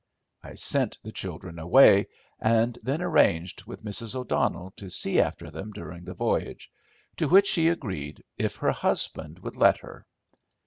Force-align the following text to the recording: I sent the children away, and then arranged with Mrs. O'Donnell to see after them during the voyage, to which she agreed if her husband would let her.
I 0.41 0.55
sent 0.55 0.97
the 1.03 1.11
children 1.11 1.59
away, 1.59 2.07
and 2.39 2.75
then 2.81 3.03
arranged 3.03 3.65
with 3.67 3.83
Mrs. 3.85 4.15
O'Donnell 4.15 4.73
to 4.77 4.89
see 4.89 5.21
after 5.21 5.51
them 5.51 5.71
during 5.71 6.05
the 6.05 6.15
voyage, 6.15 6.71
to 7.17 7.29
which 7.29 7.45
she 7.47 7.67
agreed 7.67 8.23
if 8.35 8.55
her 8.55 8.71
husband 8.71 9.37
would 9.43 9.57
let 9.57 9.77
her. 9.77 10.07